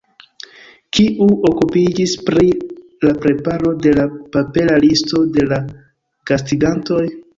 Kiu 0.99 1.25
okupiĝis 1.49 2.15
pri 2.29 2.47
la 3.09 3.13
preparo 3.25 3.75
de 3.87 3.93
la 3.99 4.07
papera 4.37 4.81
listo 4.87 5.23
de 5.37 5.49
gastigantoj? 6.33 7.05